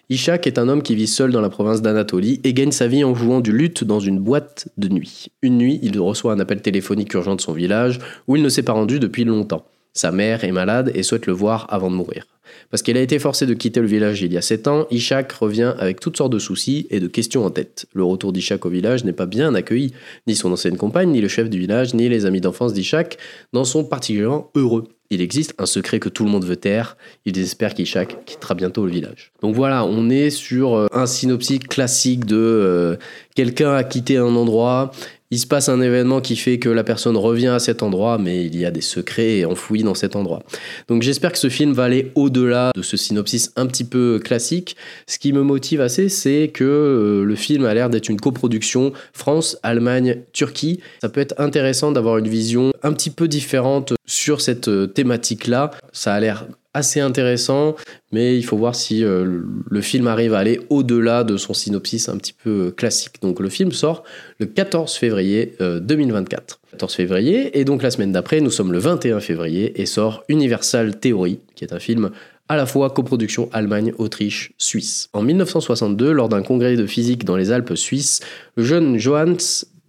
Ishak 0.09 0.47
est 0.47 0.57
un 0.57 0.69
homme 0.69 0.85
qui 0.85 0.95
vit 0.95 1.09
seul 1.09 1.33
dans 1.33 1.41
la 1.41 1.51
province 1.51 1.83
d'Anatolie 1.83 2.41
et 2.45 2.55
gagne 2.55 2.71
sa 2.71 2.87
vie 2.87 3.03
en 3.03 3.13
jouant 3.13 3.41
du 3.41 3.51
luth 3.51 3.83
dans 3.83 3.99
une 3.99 4.21
boîte 4.21 4.69
de 4.77 4.89
nuit. 4.89 5.27
Une 5.43 5.59
nuit, 5.59 5.81
il 5.83 5.99
reçoit 5.99 6.33
un 6.33 6.39
appel 6.39 6.63
téléphonique 6.63 7.13
urgent 7.13 7.35
de 7.35 7.41
son 7.41 7.55
village 7.55 7.99
où 8.29 8.37
il 8.37 8.43
ne 8.43 8.49
s'est 8.49 8.63
pas 8.63 8.73
rendu 8.73 9.01
depuis 9.01 9.25
longtemps. 9.25 9.67
Sa 9.95 10.13
mère 10.13 10.45
est 10.45 10.53
malade 10.53 10.93
et 10.95 11.03
souhaite 11.03 11.27
le 11.27 11.33
voir 11.33 11.67
avant 11.71 11.91
de 11.91 11.97
mourir. 11.97 12.25
Parce 12.71 12.83
qu'il 12.83 12.97
a 12.97 13.01
été 13.01 13.19
forcé 13.19 13.47
de 13.47 13.55
quitter 13.55 13.81
le 13.81 13.87
village 13.87 14.23
il 14.23 14.33
y 14.33 14.37
a 14.37 14.43
7 14.43 14.69
ans, 14.69 14.87
Ishak 14.91 15.33
revient 15.33 15.75
avec 15.79 16.01
toutes 16.01 16.17
sortes 16.17 16.33
de 16.33 16.39
soucis 16.39 16.87
et 16.91 17.01
de 17.01 17.07
questions 17.07 17.45
en 17.45 17.51
tête. 17.51 17.87
Le 17.95 18.05
retour 18.05 18.33
d'Ishak 18.33 18.65
au 18.67 18.71
village 18.71 19.05
n'est 19.05 19.13
pas 19.13 19.27
bien 19.27 19.55
accueilli. 19.55 19.93
Ni 20.27 20.37
son 20.37 20.53
ancienne 20.53 20.77
compagne, 20.77 21.11
ni 21.11 21.21
le 21.21 21.29
chef 21.29 21.49
du 21.49 21.59
village, 21.59 21.95
ni 21.95 22.09
les 22.09 22.27
amis 22.27 22.41
d'enfance 22.41 22.73
d'Ishak 22.73 23.19
n'en 23.53 23.65
sont 23.65 23.85
particulièrement 23.85 24.51
heureux. 24.55 24.85
Il 25.11 25.23
existe 25.23 25.55
un 25.57 25.65
secret 25.65 26.01
que 26.01 26.11
tout 26.11 26.23
le 26.25 26.31
monde 26.31 26.45
veut 26.45 26.57
taire. 26.57 26.99
Ils 27.25 27.39
espèrent 27.39 27.75
qu'Ishak 27.75 28.27
quittera 28.27 28.55
bientôt 28.55 28.85
le 28.85 28.93
village. 28.93 29.33
Donc 29.41 29.55
voilà, 29.55 29.87
on 29.87 30.11
est 30.11 30.29
sur 30.29 30.75
euh, 30.75 30.87
un 30.93 31.07
synopsis 31.07 31.61
classique 31.61 32.27
de 32.27 32.37
euh, 32.37 32.97
quelqu'un 33.35 33.73
a 33.73 33.85
quitté 33.85 34.19
un 34.19 34.37
endroit 34.37 34.91
il 35.31 35.39
se 35.39 35.47
passe 35.47 35.69
un 35.69 35.81
événement 35.81 36.21
qui 36.21 36.37
fait 36.37 36.59
que 36.59 36.71
la 36.71 36.85
personne 36.85 37.17
revient 37.17 37.49
à 37.49 37.59
cet 37.59 37.83
endroit, 37.83 38.17
mais 38.19 38.47
il 38.47 38.57
y 38.57 38.65
a 38.65 38.71
des 38.71 38.81
secrets 38.81 39.45
enfouis 39.45 39.83
dans 39.83 39.95
cet 39.95 40.17
endroit. 40.17 40.43
Donc 40.89 41.03
j'espère 41.03 41.33
que 41.33 41.39
ce 41.39 41.51
film 41.51 41.73
va 41.73 41.85
aller 41.85 42.13
au-delà 42.15 42.73
de 42.75 42.83
ce 42.83 42.97
synopsis 42.97 43.53
un 43.57 43.67
petit 43.67 43.85
peu 43.85 44.21
classique. 44.25 44.77
Ce 45.07 45.19
qui 45.19 45.33
me 45.33 45.43
motive 45.43 45.83
assez, 45.83 46.09
c'est 46.09 46.49
que 46.49 46.65
euh, 46.65 47.25
le 47.25 47.35
film 47.35 47.67
a 47.67 47.75
l'air 47.75 47.91
d'être 47.91 48.09
une 48.09 48.21
coproduction 48.21 48.93
France, 49.13 49.59
Allemagne, 49.63 50.23
Turquie. 50.33 50.81
Ça 51.03 51.11
peut 51.11 51.21
être 51.21 51.35
intéressant 51.39 51.93
d'avoir 51.93 52.19
une 52.19 52.29
vision 52.29 52.73
un 52.83 52.93
petit 52.93 53.11
peu 53.11 53.29
différente 53.29 53.93
sur 54.07 54.41
cette 54.41 54.69
euh, 54.69 54.87
thématique-là. 54.87 55.73
Ça 55.93 56.15
a 56.15 56.21
l'air 56.21 56.47
assez 56.75 57.01
intéressant, 57.01 57.77
mais 58.13 58.37
il 58.37 58.45
faut 58.45 58.57
voir 58.57 58.75
si 58.75 59.05
euh, 59.05 59.43
le 59.69 59.81
film 59.81 60.07
arrive 60.07 60.35
à 60.35 60.39
aller 60.39 60.61
au-delà 60.69 61.25
de 61.25 61.37
son 61.37 61.55
synopsis 61.55 62.09
un 62.09 62.17
petit 62.17 62.33
peu 62.33 62.71
classique. 62.71 63.21
Donc 63.23 63.41
le 63.41 63.49
film 63.49 63.73
sort 63.73 64.05
le 64.39 64.47
14 64.47 64.95
février 64.95 65.55
2024. 65.61 66.61
14 66.73 66.95
février, 66.95 67.59
et 67.59 67.65
donc 67.65 67.83
la 67.83 67.91
semaine 67.91 68.13
d'après, 68.13 68.41
nous 68.41 68.51
sommes 68.51 68.73
le 68.73 68.79
21 68.79 69.21
février, 69.21 69.81
et 69.81 69.87
sort 69.87 70.25
Universal 70.29 71.01
Theory, 71.01 71.41
qui 71.55 71.65
est 71.65 71.73
un 71.73 71.81
film 71.81 72.11
à 72.49 72.57
la 72.57 72.67
fois 72.67 72.91
coproduction 72.91 73.49
Allemagne, 73.53 73.93
Autriche, 73.99 74.53
Suisse. 74.59 75.09
En 75.13 75.23
1962, 75.23 76.13
lors 76.13 76.29
d'un 76.29 76.43
congrès 76.43 76.77
de 76.77 76.87
physique 76.87 77.25
dans 77.25 77.37
les 77.37 77.53
Alpes 77.53 77.75
suisses, 77.75 78.21
le 78.57 78.65
jeune 78.65 78.99
Johannes 78.99 79.37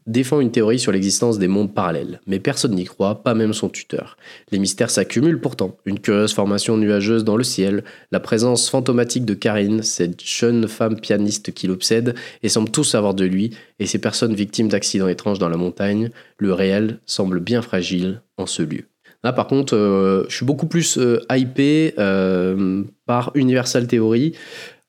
défend 0.07 0.39
une 0.39 0.51
théorie 0.51 0.79
sur 0.79 0.91
l'existence 0.91 1.39
des 1.39 1.47
mondes 1.47 1.73
parallèles, 1.73 2.21
mais 2.27 2.39
personne 2.39 2.75
n'y 2.75 2.85
croit, 2.85 3.23
pas 3.23 3.33
même 3.33 3.53
son 3.53 3.69
tuteur. 3.69 4.17
Les 4.51 4.59
mystères 4.59 4.89
s'accumulent 4.89 5.41
pourtant. 5.41 5.77
Une 5.85 5.99
curieuse 5.99 6.33
formation 6.33 6.77
nuageuse 6.77 7.23
dans 7.23 7.37
le 7.37 7.43
ciel, 7.43 7.83
la 8.11 8.19
présence 8.19 8.69
fantomatique 8.69 9.25
de 9.25 9.33
Karine, 9.33 9.83
cette 9.83 10.23
jeune 10.23 10.67
femme 10.67 10.99
pianiste 10.99 11.53
qui 11.53 11.67
l'obsède 11.67 12.15
et 12.43 12.49
semble 12.49 12.71
tout 12.71 12.83
savoir 12.83 13.13
de 13.13 13.25
lui, 13.25 13.51
et 13.79 13.85
ces 13.85 13.99
personnes 13.99 14.35
victimes 14.35 14.69
d'accidents 14.69 15.07
étranges 15.07 15.39
dans 15.39 15.49
la 15.49 15.57
montagne, 15.57 16.09
le 16.37 16.53
réel 16.53 16.99
semble 17.05 17.39
bien 17.39 17.61
fragile 17.61 18.21
en 18.37 18.45
ce 18.45 18.63
lieu. 18.63 18.85
Là, 19.23 19.33
par 19.33 19.47
contre, 19.47 19.75
euh, 19.75 20.25
je 20.29 20.35
suis 20.35 20.45
beaucoup 20.45 20.67
plus 20.67 20.97
euh, 20.97 21.19
hypé 21.29 21.93
euh, 21.97 22.83
par 23.05 23.31
Universal 23.35 23.85
Theory. 23.87 24.33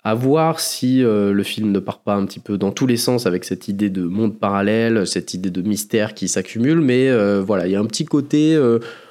À 0.03 0.15
voir 0.15 0.61
si 0.61 1.01
le 1.03 1.43
film 1.43 1.73
ne 1.73 1.79
part 1.79 2.01
pas 2.01 2.15
un 2.15 2.25
petit 2.25 2.41
peu 2.41 2.57
dans 2.57 2.73
tous 2.73 2.87
les 2.87 2.97
sens 2.97 3.27
avec 3.27 3.45
cette 3.45 3.69
idée 3.69 3.91
de 3.91 4.03
monde 4.03 4.39
parallèle, 4.39 5.07
cette 5.07 5.35
idée 5.35 5.51
de 5.51 5.61
mystère 5.61 6.15
qui 6.15 6.27
s'accumule. 6.27 6.81
Mais 6.81 7.11
voilà, 7.41 7.67
il 7.67 7.73
y 7.73 7.77
a 7.77 7.81
un 7.81 7.85
petit 7.85 8.07
côté 8.07 8.59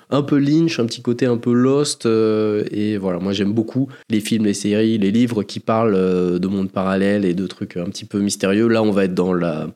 un 0.09 0.21
peu 0.23 0.39
Lynch, 0.39 0.79
un 0.79 0.87
petit 0.87 1.03
côté 1.03 1.27
un 1.27 1.37
peu 1.37 1.53
Lost. 1.53 2.07
et 2.07 2.97
voilà, 2.97 3.19
moi 3.19 3.33
j'aime 3.33 3.53
beaucoup 3.53 3.87
les 4.09 4.19
films, 4.19 4.45
les 4.45 4.55
séries, 4.55 4.97
les 4.97 5.11
livres 5.11 5.43
qui 5.43 5.59
parlent 5.59 6.39
de 6.39 6.47
monde 6.47 6.71
parallèle 6.71 7.23
et 7.23 7.35
de 7.35 7.45
trucs 7.45 7.77
un 7.77 7.85
petit 7.85 8.05
peu 8.05 8.19
mystérieux. 8.19 8.67
Là, 8.67 8.81
on 8.81 8.89
va 8.89 9.05
être 9.05 9.13
dans 9.13 9.33
la 9.33 9.67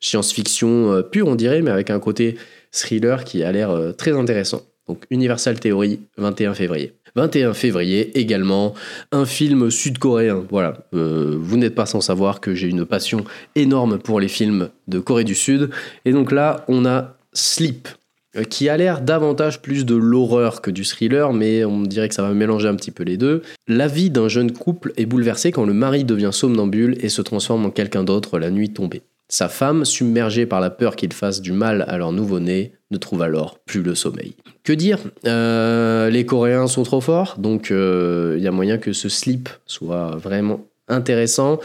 science-fiction 0.00 1.04
pure, 1.12 1.28
on 1.28 1.36
dirait, 1.36 1.62
mais 1.62 1.70
avec 1.70 1.90
un 1.90 2.00
côté 2.00 2.36
thriller 2.72 3.22
qui 3.22 3.44
a 3.44 3.52
l'air 3.52 3.94
très 3.96 4.10
intéressant. 4.18 4.62
Donc 4.88 5.04
Universal 5.10 5.60
Theory, 5.60 6.00
21 6.16 6.54
février. 6.54 6.92
21 7.16 7.54
février 7.54 8.18
également, 8.18 8.74
un 9.10 9.24
film 9.24 9.70
sud-coréen. 9.70 10.44
Voilà, 10.50 10.86
euh, 10.94 11.36
vous 11.38 11.56
n'êtes 11.56 11.74
pas 11.74 11.86
sans 11.86 12.02
savoir 12.02 12.40
que 12.40 12.54
j'ai 12.54 12.68
une 12.68 12.84
passion 12.84 13.24
énorme 13.54 13.98
pour 13.98 14.20
les 14.20 14.28
films 14.28 14.68
de 14.86 14.98
Corée 15.00 15.24
du 15.24 15.34
Sud. 15.34 15.70
Et 16.04 16.12
donc 16.12 16.30
là, 16.30 16.64
on 16.68 16.84
a 16.84 17.16
Sleep, 17.32 17.88
euh, 18.36 18.44
qui 18.44 18.68
a 18.68 18.76
l'air 18.76 19.00
davantage 19.00 19.62
plus 19.62 19.86
de 19.86 19.94
l'horreur 19.94 20.60
que 20.60 20.70
du 20.70 20.84
thriller, 20.84 21.32
mais 21.32 21.64
on 21.64 21.82
dirait 21.82 22.08
que 22.08 22.14
ça 22.14 22.22
va 22.22 22.32
mélanger 22.34 22.68
un 22.68 22.74
petit 22.74 22.90
peu 22.90 23.02
les 23.02 23.16
deux. 23.16 23.42
La 23.66 23.88
vie 23.88 24.10
d'un 24.10 24.28
jeune 24.28 24.52
couple 24.52 24.92
est 24.96 25.06
bouleversée 25.06 25.52
quand 25.52 25.64
le 25.64 25.72
mari 25.72 26.04
devient 26.04 26.30
somnambule 26.32 26.96
et 27.00 27.08
se 27.08 27.22
transforme 27.22 27.66
en 27.66 27.70
quelqu'un 27.70 28.04
d'autre 28.04 28.38
la 28.38 28.50
nuit 28.50 28.70
tombée. 28.70 29.02
Sa 29.36 29.50
femme, 29.50 29.84
submergée 29.84 30.46
par 30.46 30.62
la 30.62 30.70
peur 30.70 30.96
qu'il 30.96 31.12
fasse 31.12 31.42
du 31.42 31.52
mal 31.52 31.84
à 31.88 31.98
leur 31.98 32.10
nouveau-né, 32.10 32.72
ne 32.90 32.96
trouve 32.96 33.20
alors 33.20 33.58
plus 33.58 33.82
le 33.82 33.94
sommeil. 33.94 34.34
Que 34.64 34.72
dire 34.72 34.98
euh, 35.26 36.08
Les 36.08 36.24
Coréens 36.24 36.68
sont 36.68 36.84
trop 36.84 37.02
forts, 37.02 37.34
donc 37.36 37.66
il 37.68 37.76
euh, 37.76 38.38
y 38.38 38.46
a 38.46 38.50
moyen 38.50 38.78
que 38.78 38.94
ce 38.94 39.10
slip 39.10 39.50
soit 39.66 40.16
vraiment 40.16 40.64
intéressant. 40.88 41.60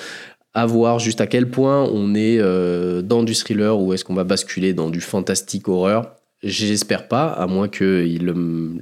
À 0.53 0.65
voir 0.65 0.99
juste 0.99 1.21
à 1.21 1.27
quel 1.27 1.49
point 1.49 1.83
on 1.83 2.13
est 2.13 2.39
euh, 2.41 3.01
dans 3.01 3.23
du 3.23 3.33
thriller 3.33 3.79
ou 3.79 3.93
est-ce 3.93 4.03
qu'on 4.03 4.15
va 4.15 4.25
basculer 4.25 4.73
dans 4.73 4.89
du 4.89 4.99
fantastique 4.99 5.69
horreur. 5.69 6.15
J'espère 6.43 7.07
pas, 7.07 7.27
à 7.27 7.47
moins 7.47 7.69
qu'ils 7.69 8.33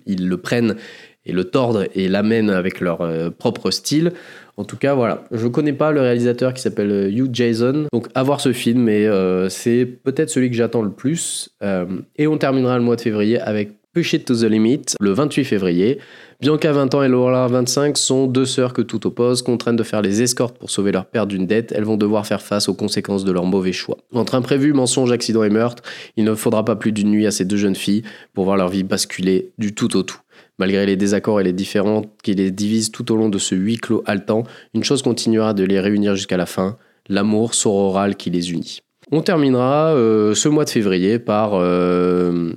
ils 0.08 0.28
le 0.28 0.38
prennent 0.38 0.78
et 1.26 1.32
le 1.32 1.44
tordent 1.44 1.88
et 1.94 2.08
l'amènent 2.08 2.50
avec 2.50 2.80
leur 2.80 3.00
propre 3.38 3.72
style. 3.72 4.14
En 4.60 4.66
tout 4.66 4.76
cas, 4.76 4.94
voilà. 4.94 5.24
Je 5.32 5.48
connais 5.48 5.72
pas 5.72 5.94
le 5.94 6.02
réalisateur 6.02 6.54
qui 6.54 6.62
s'appelle 6.62 6.92
euh, 6.92 7.10
Hugh 7.10 7.30
Jason. 7.32 7.86
Donc, 7.94 8.08
à 8.14 8.24
voir 8.24 8.42
ce 8.42 8.52
film, 8.52 8.90
et 8.90 9.08
euh, 9.08 9.48
c'est 9.48 9.86
peut-être 9.86 10.30
celui 10.30 10.50
que 10.50 10.56
j'attends 10.58 10.82
le 10.82 10.92
plus. 10.92 11.50
Euh, 11.64 11.86
et 12.18 12.28
on 12.28 12.38
terminera 12.38 12.78
le 12.78 12.84
mois 12.84 12.98
de 12.98 13.02
février 13.02 13.40
avec 13.40 13.72
Push 13.94 14.12
It 14.12 14.26
to 14.26 14.36
the 14.36 14.44
Limit, 14.44 14.96
le 15.00 15.12
28 15.12 15.46
février. 15.46 16.00
Bianca 16.42 16.74
20 16.74 16.94
ans 16.94 17.04
et 17.04 17.08
Laura 17.08 17.48
25 17.48 17.98
sont 17.98 18.28
deux 18.28 18.44
sœurs 18.44 18.74
que 18.74 18.82
tout 18.82 19.08
oppose, 19.08 19.44
contraintes 19.44 19.78
de 19.78 19.84
faire 19.84 20.02
les 20.02 20.22
escortes 20.22 20.58
pour 20.58 20.70
sauver 20.70 20.92
leur 20.92 21.06
père 21.06 21.26
d'une 21.26 21.48
dette, 21.48 21.72
elles 21.74 21.86
vont 21.86 21.98
devoir 21.98 22.28
faire 22.28 22.42
face 22.42 22.68
aux 22.68 22.74
conséquences 22.74 23.24
de 23.24 23.32
leur 23.32 23.46
mauvais 23.46 23.74
choix. 23.74 23.98
Entre 24.14 24.36
imprévus, 24.36 24.74
mensonges, 24.74 25.12
accidents 25.12 25.44
et 25.44 25.50
meurtres, 25.50 25.84
il 26.18 26.26
ne 26.26 26.36
faudra 26.36 26.66
pas 26.66 26.76
plus 26.76 26.92
d'une 26.92 27.12
nuit 27.12 27.26
à 27.26 27.32
ces 27.32 27.46
deux 27.46 27.58
jeunes 27.58 27.76
filles 27.76 28.04
pour 28.34 28.44
voir 28.44 28.58
leur 28.58 28.70
vie 28.70 28.84
basculer 28.84 29.52
du 29.58 29.74
tout 29.74 29.96
au 29.98 30.04
tout. 30.04 30.20
Malgré 30.58 30.86
les 30.86 30.96
désaccords 30.96 31.40
et 31.40 31.44
les 31.44 31.54
différends 31.54 32.04
qui 32.24 32.34
les 32.34 32.52
divisent 32.52 32.92
tout 32.92 33.12
au 33.12 33.16
long 33.16 33.30
de 33.30 33.38
ce 33.38 33.56
huis 33.56 33.78
clos 33.78 34.04
haletant, 34.06 34.44
une 34.74 34.84
chose 34.84 35.02
continuera 35.02 35.54
de 35.54 35.64
les 35.64 35.80
réunir 35.80 36.16
jusqu'à 36.16 36.38
la 36.38 36.46
fin, 36.46 36.78
l'amour 37.08 37.54
sororal 37.54 38.16
qui 38.16 38.30
les 38.30 38.52
unit. 38.52 38.82
On 39.12 39.22
terminera 39.22 39.94
euh, 39.94 40.36
ce 40.36 40.50
mois 40.50 40.66
de 40.66 40.70
février 40.70 41.18
par 41.18 41.52
euh, 41.54 42.52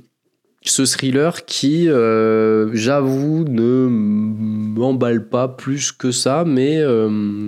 ce 0.61 0.85
thriller 0.85 1.45
qui, 1.45 1.89
euh, 1.89 2.69
j'avoue, 2.73 3.43
ne 3.45 3.87
m'emballe 3.89 5.27
pas 5.27 5.47
plus 5.47 5.91
que 5.91 6.11
ça, 6.11 6.43
mais 6.45 6.81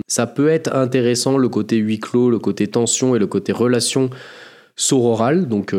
ça 0.08 0.26
peut 0.26 0.48
être 0.48 0.74
intéressant, 0.74 1.38
le 1.38 1.48
côté 1.48 1.76
huis 1.76 2.00
clos, 2.00 2.30
le 2.30 2.38
côté 2.38 2.66
tension 2.66 3.14
et 3.14 3.18
le 3.18 3.26
côté 3.26 3.52
relation 3.52 4.10
sororale. 4.74 5.48
Donc 5.48 5.74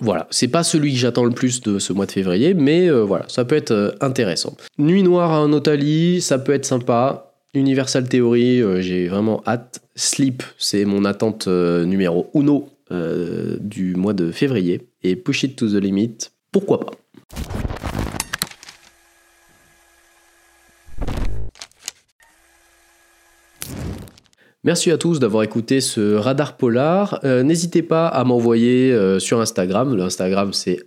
voilà, 0.00 0.28
c'est 0.30 0.48
pas 0.48 0.62
celui 0.62 0.92
que 0.92 0.98
j'attends 0.98 1.24
le 1.24 1.32
plus 1.32 1.60
de 1.62 1.78
ce 1.78 1.92
mois 1.92 2.06
de 2.06 2.12
février, 2.12 2.54
mais 2.54 2.88
euh, 2.88 3.02
voilà, 3.02 3.24
ça 3.28 3.44
peut 3.44 3.56
être 3.56 3.72
euh, 3.72 3.90
intéressant. 4.00 4.56
Nuit 4.78 5.02
noire 5.02 5.32
à 5.32 5.38
un 5.38 5.52
Otali, 5.52 6.20
ça 6.20 6.38
peut 6.38 6.52
être 6.52 6.64
sympa. 6.64 7.32
Universal 7.54 8.08
Theory, 8.08 8.62
euh, 8.62 8.80
j'ai 8.80 9.08
vraiment 9.08 9.42
hâte. 9.46 9.80
Sleep, 9.96 10.44
c'est 10.58 10.84
mon 10.84 11.04
attente 11.04 11.48
numéro 11.48 12.30
uno 12.34 12.68
du 13.60 13.94
mois 13.94 14.14
de 14.14 14.32
février. 14.32 14.88
Et 15.02 15.14
Push 15.14 15.42
It 15.42 15.56
to 15.56 15.68
the 15.68 15.74
Limit, 15.74 16.30
pourquoi 16.52 16.80
pas. 16.80 16.92
Merci 24.62 24.90
à 24.90 24.98
tous 24.98 25.20
d'avoir 25.20 25.42
écouté 25.42 25.80
ce 25.80 26.16
radar 26.16 26.58
polar. 26.58 27.18
Euh, 27.24 27.42
n'hésitez 27.42 27.82
pas 27.82 28.06
à 28.06 28.24
m'envoyer 28.24 28.92
euh, 28.92 29.18
sur 29.18 29.40
Instagram. 29.40 29.96
Le 29.96 30.02
Instagram 30.02 30.52
c'est 30.52 30.84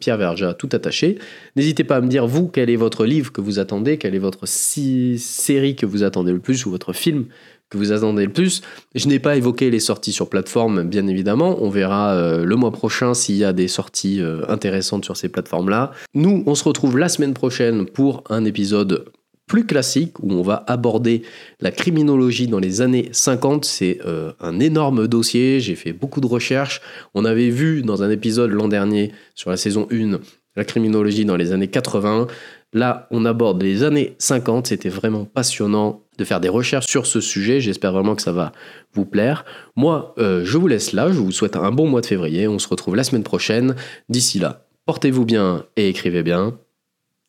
@pierreverja 0.00 0.52
tout 0.52 0.68
attaché. 0.72 1.18
N'hésitez 1.54 1.84
pas 1.84 1.98
à 1.98 2.00
me 2.00 2.08
dire 2.08 2.26
vous 2.26 2.48
quel 2.48 2.70
est 2.70 2.76
votre 2.76 3.06
livre 3.06 3.30
que 3.30 3.40
vous 3.40 3.60
attendez, 3.60 3.98
quelle 3.98 4.16
est 4.16 4.18
votre 4.18 4.48
série 4.48 5.76
que 5.76 5.86
vous 5.86 6.02
attendez 6.02 6.32
le 6.32 6.40
plus 6.40 6.66
ou 6.66 6.72
votre 6.72 6.92
film 6.92 7.26
que 7.70 7.78
vous 7.78 7.92
attendez 7.92 8.26
le 8.26 8.32
plus. 8.32 8.62
Je 8.96 9.06
n'ai 9.06 9.20
pas 9.20 9.36
évoqué 9.36 9.70
les 9.70 9.80
sorties 9.80 10.12
sur 10.12 10.28
plateforme, 10.28 10.82
bien 10.82 11.06
évidemment. 11.06 11.62
On 11.62 11.70
verra 11.70 12.14
euh, 12.14 12.44
le 12.44 12.56
mois 12.56 12.72
prochain 12.72 13.14
s'il 13.14 13.36
y 13.36 13.44
a 13.44 13.52
des 13.52 13.68
sorties 13.68 14.20
intéressantes 14.48 15.04
sur 15.04 15.16
ces 15.16 15.28
plateformes-là. 15.28 15.92
Nous, 16.14 16.42
on 16.46 16.56
se 16.56 16.64
retrouve 16.64 16.98
la 16.98 17.08
semaine 17.08 17.32
prochaine 17.34 17.86
pour 17.86 18.24
un 18.28 18.44
épisode 18.44 19.04
plus 19.46 19.66
classique 19.66 20.18
où 20.20 20.32
on 20.32 20.42
va 20.42 20.64
aborder 20.66 21.22
la 21.60 21.70
criminologie 21.70 22.46
dans 22.46 22.58
les 22.58 22.80
années 22.80 23.08
50. 23.12 23.64
C'est 23.64 23.98
euh, 24.06 24.32
un 24.40 24.58
énorme 24.60 25.06
dossier, 25.06 25.60
j'ai 25.60 25.74
fait 25.74 25.92
beaucoup 25.92 26.20
de 26.20 26.26
recherches. 26.26 26.80
On 27.14 27.24
avait 27.24 27.50
vu 27.50 27.82
dans 27.82 28.02
un 28.02 28.10
épisode 28.10 28.50
l'an 28.50 28.68
dernier 28.68 29.12
sur 29.34 29.50
la 29.50 29.56
saison 29.56 29.86
1 29.92 30.18
la 30.56 30.64
criminologie 30.64 31.24
dans 31.24 31.36
les 31.36 31.52
années 31.52 31.68
80. 31.68 32.26
Là, 32.72 33.06
on 33.10 33.24
aborde 33.24 33.62
les 33.62 33.82
années 33.82 34.14
50. 34.18 34.68
C'était 34.68 34.88
vraiment 34.88 35.24
passionnant 35.24 36.02
de 36.18 36.24
faire 36.24 36.40
des 36.40 36.48
recherches 36.48 36.86
sur 36.86 37.06
ce 37.06 37.20
sujet. 37.20 37.60
J'espère 37.60 37.92
vraiment 37.92 38.14
que 38.14 38.22
ça 38.22 38.32
va 38.32 38.52
vous 38.92 39.04
plaire. 39.04 39.44
Moi, 39.76 40.14
euh, 40.18 40.44
je 40.44 40.58
vous 40.58 40.68
laisse 40.68 40.92
là. 40.92 41.08
Je 41.08 41.18
vous 41.18 41.32
souhaite 41.32 41.56
un 41.56 41.70
bon 41.70 41.88
mois 41.88 42.00
de 42.00 42.06
février. 42.06 42.48
On 42.48 42.58
se 42.58 42.68
retrouve 42.68 42.96
la 42.96 43.04
semaine 43.04 43.24
prochaine. 43.24 43.74
D'ici 44.08 44.38
là, 44.38 44.66
portez-vous 44.86 45.24
bien 45.24 45.64
et 45.76 45.88
écrivez 45.88 46.22
bien. 46.22 46.58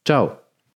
Ciao 0.06 0.45